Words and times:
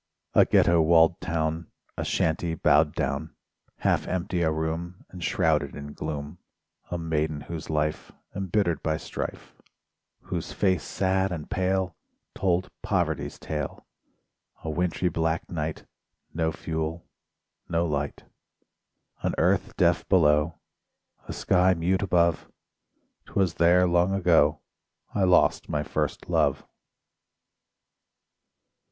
II 0.35 0.41
A 0.41 0.45
ghetto 0.45 0.81
walled 0.81 1.21
town, 1.21 1.67
A 1.95 2.03
shanty 2.03 2.55
bowed 2.55 2.95
down, 2.95 3.35
Half 3.81 4.07
empty 4.07 4.41
a 4.41 4.49
room 4.51 5.05
Enshrouded 5.13 5.75
in 5.75 5.93
gloom, 5.93 6.39
A 6.89 6.97
maiden 6.97 7.41
whose 7.41 7.69
life 7.69 8.11
Embittered 8.33 8.81
by 8.81 8.97
strife 8.97 9.31
[9] 9.31 9.33
SONGS 9.43 9.53
AND 9.53 9.59
DREAMS 9.59 10.29
Whose 10.31 10.53
face 10.53 10.83
sad 10.83 11.31
and 11.31 11.51
pale 11.51 11.95
Told 12.33 12.71
Poverty's 12.81 13.37
tale, 13.37 13.85
A 14.63 14.71
wintry 14.71 15.07
black 15.07 15.47
night, 15.51 15.85
No 16.33 16.51
fuel, 16.51 17.05
no 17.69 17.85
light,— 17.85 18.23
An 19.21 19.35
earth 19.37 19.77
deaf 19.77 20.09
below, 20.09 20.55
A 21.27 21.31
sky 21.33 21.75
mute 21.75 22.01
above— 22.01 22.49
'Twas 23.27 23.53
there 23.53 23.87
long 23.87 24.15
ago 24.15 24.61
I 25.13 25.25
lost 25.25 25.69
my 25.69 25.83
first 25.83 26.27
love! 26.27 26.65